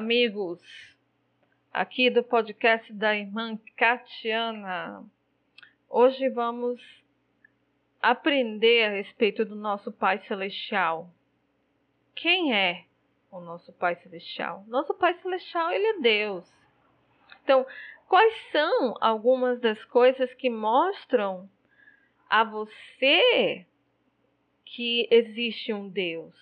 amigos, 0.00 0.58
aqui 1.70 2.08
do 2.08 2.24
podcast 2.24 2.90
da 2.90 3.14
irmã 3.14 3.58
Catiana. 3.76 5.04
Hoje 5.90 6.26
vamos 6.30 6.80
aprender 8.00 8.86
a 8.86 8.92
respeito 8.92 9.44
do 9.44 9.54
nosso 9.54 9.92
Pai 9.92 10.18
Celestial. 10.26 11.10
Quem 12.16 12.54
é 12.54 12.86
o 13.30 13.40
nosso 13.40 13.74
Pai 13.74 13.94
Celestial? 13.96 14.64
Nosso 14.68 14.94
Pai 14.94 15.12
Celestial, 15.20 15.70
ele 15.70 15.86
é 15.86 16.00
Deus. 16.00 16.50
Então, 17.44 17.66
quais 18.08 18.34
são 18.50 18.94
algumas 19.02 19.60
das 19.60 19.84
coisas 19.84 20.32
que 20.32 20.48
mostram 20.48 21.46
a 22.26 22.42
você 22.42 23.66
que 24.64 25.06
existe 25.10 25.74
um 25.74 25.90
Deus? 25.90 26.34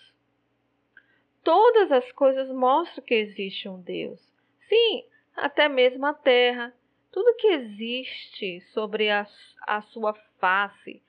Todas 1.48 1.90
as 1.90 2.12
coisas 2.12 2.50
mostram 2.50 3.02
que 3.02 3.14
existe 3.14 3.70
um 3.70 3.80
Deus. 3.80 4.20
Sim, 4.68 5.04
até 5.34 5.66
mesmo 5.66 6.04
a 6.04 6.12
terra, 6.12 6.74
tudo 7.10 7.36
que 7.36 7.46
existe 7.46 8.60
sobre 8.74 9.08
a, 9.08 9.26
a 9.66 9.80
sua 9.80 10.12
face, 10.38 11.02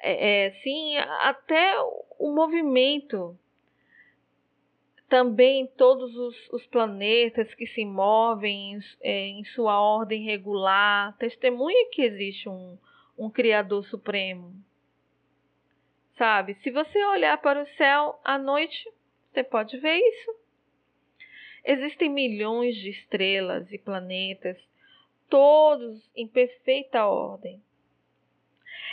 é, 0.00 0.46
é, 0.46 0.50
sim, 0.62 0.96
até 0.96 1.74
o 2.18 2.34
movimento, 2.34 3.38
também 5.10 5.66
todos 5.76 6.16
os, 6.16 6.48
os 6.48 6.66
planetas 6.68 7.52
que 7.52 7.66
se 7.66 7.84
movem 7.84 8.72
em, 8.72 8.80
é, 9.02 9.26
em, 9.26 9.44
sua 9.44 9.78
ordem 9.78 10.24
regular, 10.24 11.14
testemunha 11.18 11.90
que 11.90 12.00
existe 12.00 12.48
um, 12.48 12.78
um 13.18 13.28
Criador 13.28 13.84
Supremo. 13.84 14.54
Sabe, 16.16 16.54
se 16.62 16.70
você 16.70 16.98
olhar 17.04 17.36
para 17.42 17.62
o 17.62 17.76
céu 17.76 18.18
à 18.24 18.38
noite, 18.38 18.90
você 19.32 19.42
pode 19.42 19.78
ver 19.78 19.96
isso. 19.96 20.36
Existem 21.64 22.10
milhões 22.10 22.76
de 22.76 22.90
estrelas 22.90 23.72
e 23.72 23.78
planetas, 23.78 24.58
todos 25.28 26.10
em 26.14 26.26
perfeita 26.26 27.06
ordem. 27.06 27.62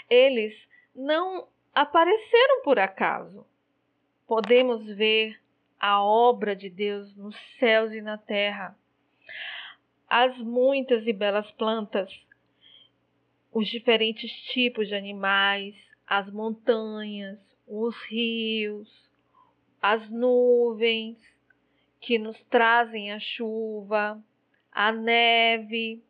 Eles 0.09 0.55
não 0.95 1.47
apareceram 1.73 2.63
por 2.63 2.79
acaso. 2.79 3.45
Podemos 4.27 4.85
ver 4.95 5.39
a 5.79 6.03
obra 6.03 6.55
de 6.55 6.69
Deus 6.69 7.15
nos 7.15 7.35
céus 7.57 7.91
e 7.91 8.01
na 8.01 8.17
terra. 8.17 8.77
As 10.07 10.37
muitas 10.37 11.05
e 11.05 11.13
belas 11.13 11.49
plantas, 11.51 12.11
os 13.51 13.67
diferentes 13.67 14.31
tipos 14.53 14.87
de 14.87 14.95
animais, 14.95 15.75
as 16.07 16.31
montanhas, 16.31 17.39
os 17.67 17.95
rios, 18.03 19.08
as 19.81 20.09
nuvens 20.09 21.17
que 21.99 22.17
nos 22.17 22.41
trazem 22.45 23.11
a 23.11 23.19
chuva, 23.19 24.21
a 24.71 24.91
neve. 24.91 26.03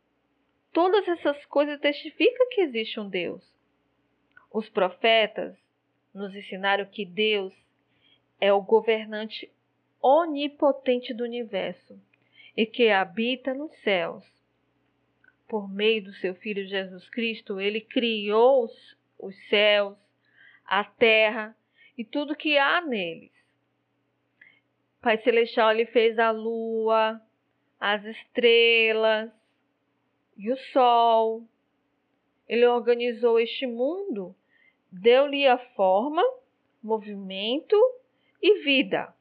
Todas 0.71 1.07
essas 1.07 1.43
coisas 1.45 1.79
testificam 1.79 2.49
que 2.49 2.61
existe 2.61 2.99
um 2.99 3.09
Deus. 3.09 3.43
Os 4.51 4.69
profetas 4.69 5.57
nos 6.13 6.35
ensinaram 6.35 6.85
que 6.85 7.05
Deus 7.05 7.53
é 8.39 8.51
o 8.53 8.61
governante 8.61 9.51
onipotente 10.01 11.13
do 11.13 11.23
universo 11.23 11.99
e 12.55 12.65
que 12.65 12.89
habita 12.89 13.53
nos 13.53 13.75
céus. 13.81 14.23
Por 15.47 15.69
meio 15.69 16.03
do 16.03 16.13
seu 16.13 16.35
Filho 16.35 16.67
Jesus 16.67 17.09
Cristo, 17.09 17.59
ele 17.59 17.81
criou 17.81 18.65
os, 18.65 18.97
os 19.17 19.35
céus, 19.49 19.97
a 20.65 20.83
terra 20.83 21.55
e 21.97 22.03
tudo 22.03 22.35
que 22.35 22.57
há 22.57 22.81
neles. 22.81 23.38
Pai 25.01 25.17
Celestial 25.23 25.71
ele 25.71 25.85
fez 25.85 26.19
a 26.19 26.31
lua, 26.31 27.21
as 27.79 28.03
estrelas 28.03 29.31
e 30.37 30.51
o 30.51 30.57
sol. 30.73 31.43
Ele 32.47 32.65
organizou 32.65 33.39
este 33.39 33.65
mundo, 33.65 34.35
deu-lhe 34.91 35.47
a 35.47 35.57
forma, 35.75 36.23
movimento 36.83 37.75
e 38.41 38.63
vida. 38.63 39.13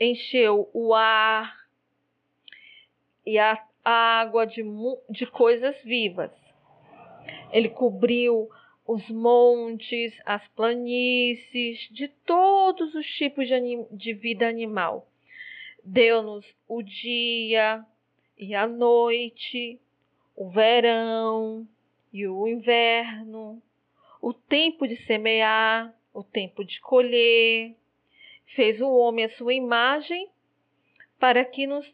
Encheu 0.00 0.70
o 0.72 0.94
ar 0.94 1.66
e 3.24 3.38
a 3.38 3.62
água 3.84 4.46
de, 4.46 4.62
de 5.10 5.26
coisas 5.26 5.76
vivas. 5.82 6.30
Ele 7.52 7.68
cobriu 7.68 8.48
os 8.86 9.08
montes, 9.08 10.14
as 10.24 10.46
planícies, 10.48 11.88
de 11.90 12.08
todos 12.08 12.94
os 12.94 13.06
tipos 13.06 13.48
de, 13.48 13.58
de 13.90 14.14
vida 14.14 14.48
animal. 14.48 15.08
Deu-nos 15.82 16.46
o 16.68 16.82
dia 16.82 17.84
e 18.38 18.54
a 18.54 18.66
noite, 18.66 19.80
o 20.36 20.48
verão 20.50 21.66
e 22.12 22.26
o 22.28 22.46
inverno, 22.46 23.60
o 24.22 24.32
tempo 24.32 24.86
de 24.86 24.96
semear, 25.04 25.92
o 26.14 26.22
tempo 26.22 26.64
de 26.64 26.80
colher. 26.80 27.74
Fez 28.54 28.80
o 28.80 28.88
homem 28.88 29.24
à 29.24 29.30
sua 29.30 29.52
imagem 29.52 30.28
para 31.18 31.44
que 31.44 31.66
nos 31.66 31.86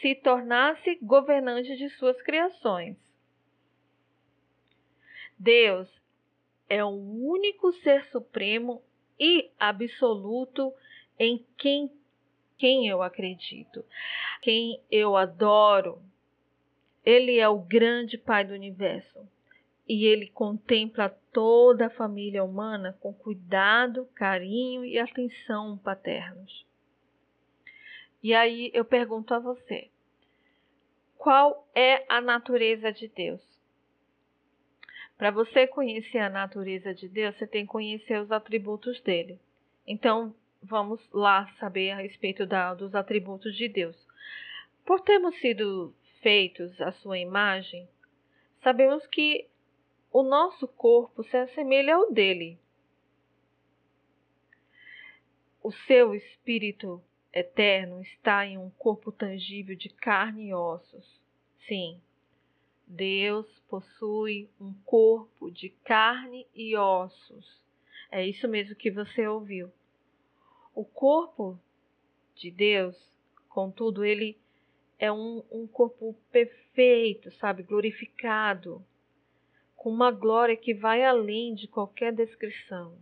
se 0.00 0.14
tornasse 0.14 0.98
governante 1.02 1.76
de 1.76 1.88
suas 1.90 2.20
criações. 2.22 2.96
Deus 5.38 5.88
é 6.74 6.84
o 6.84 6.88
único 6.88 7.72
ser 7.74 8.04
supremo 8.06 8.82
e 9.18 9.48
absoluto 9.60 10.72
em 11.16 11.46
quem, 11.56 11.88
quem 12.58 12.88
eu 12.88 13.00
acredito, 13.00 13.84
quem 14.42 14.80
eu 14.90 15.16
adoro. 15.16 16.02
Ele 17.04 17.38
é 17.38 17.48
o 17.48 17.58
grande 17.58 18.18
Pai 18.18 18.44
do 18.44 18.54
universo 18.54 19.20
e 19.88 20.04
ele 20.06 20.26
contempla 20.26 21.10
toda 21.32 21.86
a 21.86 21.90
família 21.90 22.42
humana 22.42 22.98
com 23.00 23.14
cuidado, 23.14 24.08
carinho 24.12 24.84
e 24.84 24.98
atenção 24.98 25.78
paternos. 25.78 26.66
E 28.20 28.34
aí 28.34 28.72
eu 28.74 28.84
pergunto 28.84 29.32
a 29.32 29.38
você: 29.38 29.88
qual 31.16 31.68
é 31.72 32.04
a 32.08 32.20
natureza 32.20 32.90
de 32.90 33.06
Deus? 33.06 33.53
Para 35.16 35.30
você 35.30 35.66
conhecer 35.66 36.18
a 36.18 36.28
natureza 36.28 36.92
de 36.92 37.08
Deus, 37.08 37.36
você 37.36 37.46
tem 37.46 37.64
que 37.64 37.72
conhecer 37.72 38.20
os 38.20 38.32
atributos 38.32 39.00
dele. 39.00 39.38
Então, 39.86 40.34
vamos 40.62 41.00
lá 41.12 41.46
saber 41.58 41.90
a 41.90 41.96
respeito 41.96 42.44
da, 42.46 42.74
dos 42.74 42.94
atributos 42.94 43.56
de 43.56 43.68
Deus. 43.68 43.96
Por 44.84 45.00
termos 45.00 45.38
sido 45.40 45.94
feitos 46.20 46.80
à 46.80 46.90
sua 46.92 47.18
imagem, 47.18 47.88
sabemos 48.62 49.06
que 49.06 49.46
o 50.10 50.22
nosso 50.22 50.66
corpo 50.66 51.22
se 51.24 51.36
assemelha 51.36 51.96
ao 51.96 52.12
dele. 52.12 52.58
O 55.62 55.70
seu 55.72 56.14
espírito 56.14 57.02
eterno 57.32 58.00
está 58.02 58.46
em 58.46 58.58
um 58.58 58.70
corpo 58.70 59.10
tangível 59.10 59.76
de 59.76 59.88
carne 59.88 60.48
e 60.48 60.54
ossos. 60.54 61.20
Sim, 61.66 62.00
Deus 62.86 63.46
possui 63.68 64.48
um 64.60 64.72
corpo 64.84 65.50
de 65.50 65.68
carne 65.68 66.46
e 66.54 66.76
ossos. 66.76 67.60
É 68.10 68.26
isso 68.26 68.46
mesmo 68.46 68.76
que 68.76 68.90
você 68.90 69.26
ouviu. 69.26 69.70
O 70.74 70.84
corpo 70.84 71.58
de 72.34 72.50
Deus, 72.50 72.96
contudo, 73.48 74.04
ele 74.04 74.36
é 74.98 75.10
um, 75.10 75.42
um 75.50 75.66
corpo 75.66 76.14
perfeito, 76.30 77.30
sabe, 77.32 77.62
glorificado, 77.62 78.84
com 79.76 79.90
uma 79.90 80.10
glória 80.10 80.56
que 80.56 80.74
vai 80.74 81.04
além 81.04 81.54
de 81.54 81.68
qualquer 81.68 82.12
descrição. 82.12 82.96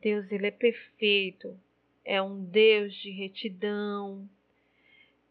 Deus, 0.00 0.30
ele 0.30 0.46
é 0.46 0.50
perfeito, 0.50 1.58
é 2.04 2.22
um 2.22 2.44
Deus 2.44 2.94
de 2.94 3.10
retidão, 3.10 4.28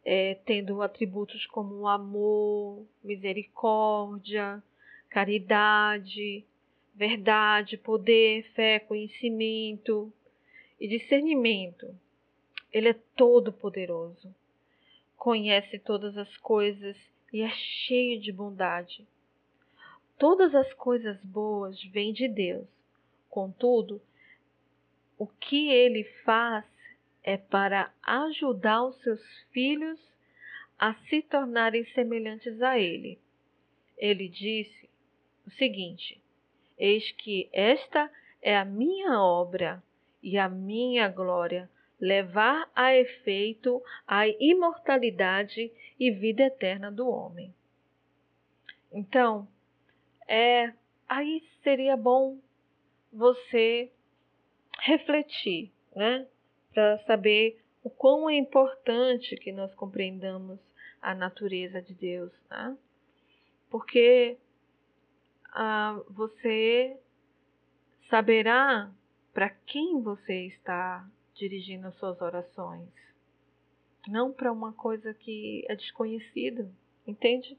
é, 0.09 0.35
tendo 0.45 0.81
atributos 0.81 1.45
como 1.47 1.85
amor, 1.85 2.81
misericórdia, 3.03 4.63
caridade, 5.09 6.45
verdade, 6.95 7.75
poder, 7.75 8.49
fé, 8.53 8.79
conhecimento 8.79 10.09
e 10.79 10.87
discernimento. 10.87 11.93
Ele 12.71 12.87
é 12.87 12.93
todo 13.17 13.51
poderoso, 13.51 14.33
conhece 15.17 15.77
todas 15.77 16.17
as 16.17 16.37
coisas 16.37 16.95
e 17.33 17.41
é 17.41 17.49
cheio 17.49 18.21
de 18.21 18.31
bondade. 18.31 19.05
Todas 20.17 20.55
as 20.55 20.73
coisas 20.75 21.21
boas 21.21 21.83
vêm 21.83 22.13
de 22.13 22.29
Deus. 22.29 22.65
Contudo, 23.29 24.01
o 25.17 25.27
que 25.27 25.69
ele 25.69 26.05
faz 26.23 26.63
é 27.27 27.35
para 27.35 27.91
ajudar 28.03 28.85
os 28.85 28.95
seus 29.01 29.21
filhos 29.51 29.99
a 30.79 30.93
se 30.93 31.21
tornarem 31.23 31.83
semelhantes 31.87 32.61
a 32.61 32.79
ele. 32.79 33.19
Ele 33.97 34.29
disse 34.29 34.89
o 35.45 35.51
seguinte: 35.51 36.21
Eis 36.77 37.11
que 37.11 37.49
esta 37.51 38.09
é 38.41 38.55
a 38.55 38.63
minha 38.63 39.21
obra 39.21 39.83
e 40.23 40.37
a 40.37 40.47
minha 40.47 41.09
glória, 41.09 41.69
levar 41.99 42.71
a 42.73 42.95
efeito 42.95 43.83
a 44.07 44.25
imortalidade 44.25 45.69
e 45.99 46.09
vida 46.09 46.43
eterna 46.43 46.89
do 46.89 47.09
homem. 47.09 47.53
Então, 48.89 49.45
é, 50.25 50.71
aí 51.09 51.43
seria 51.61 51.97
bom 51.97 52.39
você 53.11 53.91
refletir, 54.79 55.73
né? 55.93 56.25
Para 56.77 56.99
saber 57.05 57.59
o 57.83 57.89
quão 57.89 58.29
é 58.29 58.35
importante 58.35 59.35
que 59.35 59.51
nós 59.51 59.73
compreendamos 59.73 60.59
a 61.01 61.15
natureza 61.15 61.81
de 61.81 61.95
Deus, 61.95 62.31
né? 62.51 62.77
Porque 63.67 64.37
ah, 65.45 65.99
você 66.07 66.95
saberá 68.11 68.91
para 69.33 69.49
quem 69.49 70.03
você 70.03 70.45
está 70.45 71.03
dirigindo 71.33 71.87
as 71.87 71.95
suas 71.95 72.21
orações, 72.21 72.93
não 74.07 74.31
para 74.31 74.51
uma 74.51 74.71
coisa 74.71 75.15
que 75.15 75.65
é 75.67 75.75
desconhecida, 75.75 76.71
entende? 77.07 77.57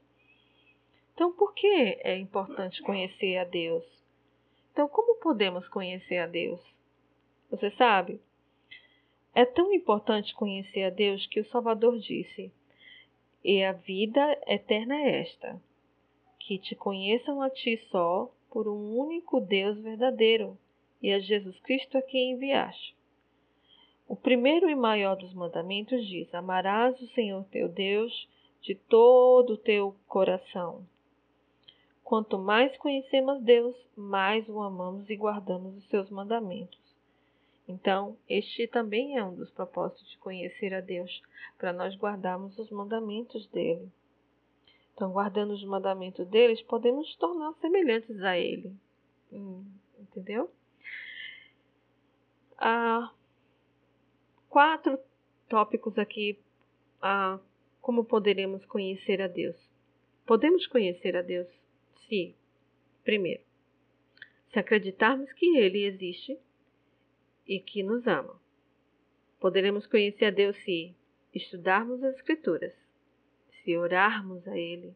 Então, 1.13 1.33
por 1.33 1.53
que 1.53 1.99
é 2.05 2.17
importante 2.17 2.81
conhecer 2.83 3.35
a 3.35 3.43
Deus? 3.43 3.83
Então, 4.71 4.87
como 4.87 5.19
podemos 5.19 5.67
conhecer 5.67 6.19
a 6.19 6.25
Deus? 6.25 6.61
Você 7.51 7.69
sabe? 7.71 8.21
É 9.39 9.45
tão 9.45 9.73
importante 9.73 10.35
conhecer 10.35 10.83
a 10.83 10.89
Deus 10.89 11.25
que 11.27 11.39
o 11.39 11.45
Salvador 11.45 11.97
disse: 11.97 12.51
E 13.41 13.63
a 13.63 13.71
vida 13.71 14.37
eterna 14.45 14.93
é 14.97 15.21
esta, 15.21 15.57
que 16.37 16.57
te 16.57 16.75
conheçam 16.75 17.41
a 17.41 17.49
ti 17.49 17.77
só, 17.89 18.29
por 18.51 18.67
um 18.67 18.97
único 18.97 19.39
Deus 19.39 19.79
verdadeiro, 19.79 20.57
e 21.01 21.13
a 21.13 21.19
Jesus 21.19 21.57
Cristo 21.61 21.97
a 21.97 22.01
quem 22.01 22.31
enviaste. 22.31 22.93
O 24.09 24.15
primeiro 24.17 24.69
e 24.69 24.75
maior 24.75 25.15
dos 25.15 25.33
mandamentos 25.33 26.05
diz: 26.05 26.35
Amarás 26.35 26.99
o 26.99 27.07
Senhor 27.13 27.45
teu 27.45 27.69
Deus 27.69 28.27
de 28.61 28.75
todo 28.75 29.53
o 29.53 29.57
teu 29.57 29.95
coração, 30.05 30.85
Quanto 32.03 32.37
mais 32.37 32.75
conhecemos 32.75 33.41
Deus, 33.41 33.73
mais 33.95 34.49
o 34.49 34.59
amamos 34.61 35.09
e 35.09 35.15
guardamos 35.15 35.77
os 35.77 35.87
seus 35.87 36.09
mandamentos. 36.09 36.98
Então, 37.69 38.17
este 38.27 38.65
também 38.65 39.15
é 39.15 39.23
um 39.23 39.35
dos 39.35 39.51
propósitos 39.51 40.09
de 40.09 40.17
conhecer 40.17 40.73
a 40.73 40.81
Deus, 40.81 41.21
para 41.55 41.71
nós 41.71 41.95
guardarmos 41.95 42.57
os 42.57 42.71
mandamentos 42.71 43.45
dele. 43.49 43.87
Então, 44.95 45.11
guardando 45.11 45.53
os 45.53 45.63
mandamentos 45.63 46.27
deles, 46.29 46.63
podemos 46.63 47.05
nos 47.07 47.15
tornar 47.17 47.53
semelhantes 47.61 48.19
a 48.23 48.35
ele. 48.35 48.75
Hum, 49.31 49.63
entendeu? 49.99 50.49
Ah, 52.57 53.13
quatro 54.49 54.97
tópicos 55.47 55.95
aqui. 55.99 56.39
Ah, 56.99 57.39
como 57.81 58.03
poderemos 58.03 58.65
conhecer 58.65 59.21
a 59.21 59.27
Deus? 59.27 59.55
Podemos 60.25 60.65
conhecer 60.65 61.15
a 61.15 61.21
Deus 61.21 61.47
se, 62.07 62.35
primeiro, 63.03 63.43
se 64.51 64.57
acreditarmos 64.57 65.31
que 65.33 65.55
Ele 65.55 65.85
existe 65.85 66.35
e 67.49 67.59
que 67.59 67.81
nos 67.81 68.05
ama. 68.05 68.39
Poderemos 69.39 69.87
conhecer 69.87 70.25
a 70.25 70.29
Deus 70.29 70.55
se 70.57 70.95
estudarmos 71.33 72.03
as 72.03 72.15
Escrituras, 72.15 72.73
se 73.63 73.75
orarmos 73.75 74.47
a 74.47 74.55
Ele. 74.55 74.95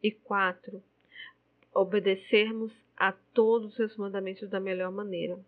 E 0.00 0.12
quatro, 0.12 0.80
obedecermos 1.74 2.72
a 2.96 3.10
todos 3.10 3.70
os 3.70 3.74
seus 3.74 3.96
mandamentos 3.96 4.48
da 4.48 4.60
melhor 4.60 4.92
maneira. 4.92 5.38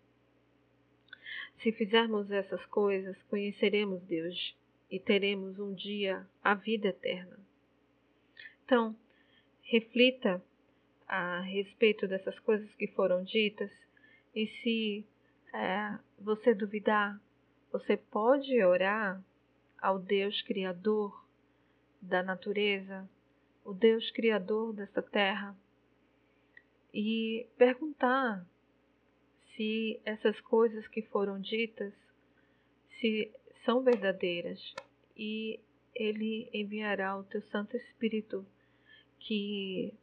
Se 1.59 1.71
fizermos 1.71 2.29
essas 2.29 2.65
coisas, 2.65 3.15
conheceremos 3.29 4.01
Deus 4.03 4.57
e 4.91 4.99
teremos 4.99 5.57
um 5.59 5.73
dia 5.73 6.27
a 6.43 6.53
vida 6.53 6.89
eterna. 6.89 7.39
Então, 8.65 8.95
reflita 9.61 10.43
a 11.07 11.39
respeito 11.41 12.07
dessas 12.07 12.37
coisas 12.39 12.73
que 12.75 12.87
foram 12.87 13.23
ditas, 13.23 13.71
e 14.35 14.47
se 14.47 15.05
é, 15.53 15.97
você 16.19 16.53
duvidar, 16.53 17.19
você 17.71 17.97
pode 17.97 18.63
orar 18.63 19.23
ao 19.81 19.99
Deus 19.99 20.41
Criador 20.41 21.25
da 22.01 22.23
natureza, 22.23 23.09
o 23.63 23.73
Deus 23.73 24.09
Criador 24.11 24.73
dessa 24.73 25.01
terra, 25.01 25.55
e 26.93 27.45
perguntar 27.57 28.45
se 29.55 29.99
essas 30.05 30.39
coisas 30.41 30.87
que 30.87 31.01
foram 31.03 31.39
ditas 31.39 31.93
se 32.99 33.31
são 33.65 33.81
verdadeiras 33.83 34.59
e 35.15 35.59
ele 35.93 36.49
enviará 36.53 37.17
o 37.17 37.23
teu 37.23 37.41
Santo 37.43 37.75
Espírito 37.75 38.45
que 39.19 39.93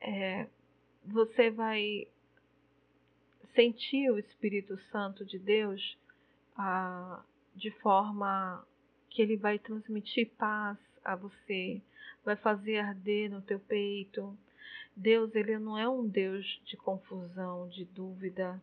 é, 0.00 0.46
você 1.04 1.50
vai 1.50 2.06
sentir 3.54 4.10
o 4.10 4.18
Espírito 4.18 4.78
Santo 4.90 5.24
de 5.24 5.38
Deus 5.38 5.96
ah, 6.56 7.22
de 7.54 7.70
forma 7.70 8.64
que 9.10 9.22
ele 9.22 9.36
vai 9.36 9.58
transmitir 9.58 10.30
paz 10.38 10.78
a 11.04 11.16
você, 11.16 11.80
vai 12.24 12.36
fazer 12.36 12.78
arder 12.78 13.30
no 13.30 13.40
teu 13.40 13.58
peito. 13.58 14.36
Deus, 14.94 15.34
ele 15.34 15.58
não 15.58 15.78
é 15.78 15.88
um 15.88 16.06
Deus 16.06 16.60
de 16.64 16.76
confusão, 16.76 17.68
de 17.68 17.84
dúvida. 17.84 18.60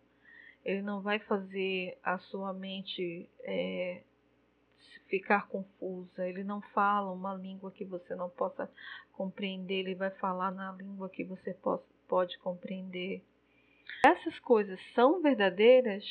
Ele 0.63 0.81
não 0.81 1.01
vai 1.01 1.19
fazer 1.19 1.97
a 2.03 2.17
sua 2.17 2.53
mente 2.53 3.29
é, 3.43 4.01
ficar 5.07 5.47
confusa, 5.47 6.27
ele 6.27 6.43
não 6.43 6.61
fala 6.61 7.11
uma 7.11 7.33
língua 7.33 7.71
que 7.71 7.85
você 7.85 8.15
não 8.15 8.29
possa 8.29 8.69
compreender, 9.13 9.75
ele 9.75 9.95
vai 9.95 10.09
falar 10.09 10.51
na 10.51 10.71
língua 10.71 11.09
que 11.09 11.23
você 11.23 11.53
possa, 11.53 11.83
pode 12.07 12.37
compreender. 12.39 13.23
Essas 14.03 14.37
coisas 14.39 14.79
são 14.93 15.21
verdadeiras, 15.21 16.03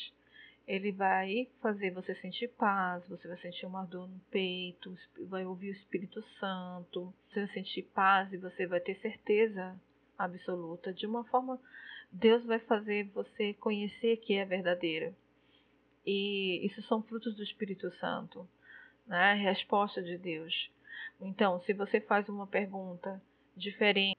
ele 0.67 0.91
vai 0.91 1.47
fazer 1.61 1.91
você 1.91 2.15
sentir 2.15 2.47
paz, 2.49 3.07
você 3.07 3.27
vai 3.27 3.37
sentir 3.37 3.65
uma 3.65 3.85
dor 3.85 4.07
no 4.07 4.19
peito, 4.31 4.95
vai 5.27 5.45
ouvir 5.45 5.69
o 5.69 5.73
Espírito 5.73 6.21
Santo, 6.39 7.13
você 7.29 7.45
vai 7.45 7.53
sentir 7.53 7.83
paz 7.93 8.31
e 8.33 8.37
você 8.37 8.65
vai 8.65 8.79
ter 8.79 8.95
certeza 8.95 9.79
absoluta. 10.17 10.93
De 10.93 11.05
uma 11.05 11.23
forma, 11.25 11.59
Deus 12.11 12.45
vai 12.45 12.59
fazer 12.59 13.05
você 13.13 13.53
conhecer 13.53 14.17
que 14.17 14.33
é 14.33 14.45
verdadeiro. 14.45 15.15
E 16.05 16.65
isso 16.65 16.81
são 16.83 17.01
frutos 17.03 17.35
do 17.35 17.43
Espírito 17.43 17.91
Santo 17.97 18.47
né? 19.05 19.33
Resposta 19.35 20.01
de 20.01 20.17
Deus. 20.17 20.69
Então, 21.19 21.61
se 21.61 21.73
você 21.73 22.01
faz 22.01 22.27
uma 22.27 22.47
pergunta 22.47 23.21
diferente, 23.55 24.17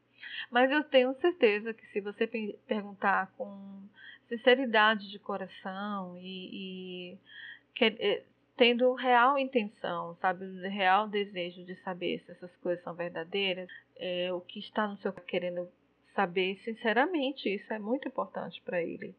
mas 0.50 0.70
eu 0.70 0.84
tenho 0.84 1.14
certeza 1.20 1.72
que 1.74 1.86
se 1.86 2.00
você 2.00 2.26
perguntar 2.66 3.32
com 3.36 3.82
sinceridade 4.28 5.10
de 5.10 5.18
coração 5.18 6.16
e, 6.18 7.12
e 7.12 7.18
eh, 7.80 8.22
tendo 8.56 8.94
real 8.94 9.38
intenção, 9.38 10.16
sabe, 10.20 10.46
real 10.68 11.08
desejo 11.08 11.64
de 11.64 11.76
saber 11.82 12.20
se 12.24 12.32
essas 12.32 12.54
coisas 12.56 12.82
são 12.82 12.94
verdadeiras, 12.94 13.68
é, 13.96 14.32
o 14.32 14.40
que 14.40 14.58
está 14.58 14.86
no 14.86 14.96
seu 14.98 15.12
querendo 15.12 15.68
saber 16.14 16.58
sinceramente, 16.64 17.54
isso 17.54 17.72
é 17.72 17.78
muito 17.78 18.08
importante 18.08 18.60
para 18.62 18.82
ele. 18.82 19.14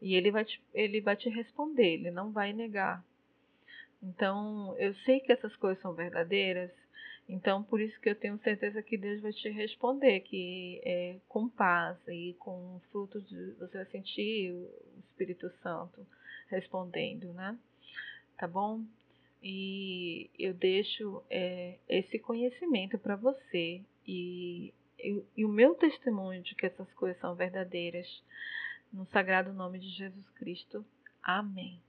E 0.00 0.14
ele 0.14 0.30
vai, 0.30 0.44
te, 0.44 0.60
ele 0.74 1.00
vai 1.00 1.16
te 1.16 1.30
responder, 1.30 1.94
ele 1.94 2.10
não 2.10 2.30
vai 2.30 2.52
negar. 2.52 3.02
Então, 4.02 4.76
eu 4.76 4.94
sei 4.96 5.20
que 5.20 5.32
essas 5.32 5.56
coisas 5.56 5.80
são 5.80 5.94
verdadeiras, 5.94 6.70
então 7.28 7.62
por 7.62 7.80
isso 7.80 7.98
que 8.00 8.10
eu 8.10 8.14
tenho 8.14 8.38
certeza 8.38 8.82
que 8.82 8.98
Deus 8.98 9.20
vai 9.20 9.32
te 9.32 9.48
responder, 9.48 10.20
que 10.20 10.80
é 10.84 11.16
com 11.28 11.48
paz 11.48 11.96
e 12.08 12.34
com 12.38 12.80
frutos 12.90 13.24
você 13.58 13.78
vai 13.78 13.86
sentir 13.86 14.52
o 14.52 14.70
Espírito 15.00 15.50
Santo 15.62 16.06
respondendo, 16.48 17.32
né? 17.32 17.58
Tá 18.36 18.46
bom? 18.46 18.84
E 19.42 20.30
eu 20.38 20.54
deixo 20.54 21.22
é, 21.28 21.78
esse 21.88 22.18
conhecimento 22.18 22.98
para 22.98 23.16
você 23.16 23.82
e, 24.06 24.72
e, 24.98 25.22
e 25.36 25.44
o 25.44 25.48
meu 25.48 25.74
testemunho 25.74 26.42
de 26.42 26.54
que 26.54 26.66
essas 26.66 26.90
coisas 26.94 27.20
são 27.20 27.34
verdadeiras 27.34 28.06
no 28.92 29.06
sagrado 29.06 29.52
nome 29.52 29.78
de 29.78 29.88
Jesus 29.90 30.28
Cristo. 30.30 30.84
Amém. 31.22 31.80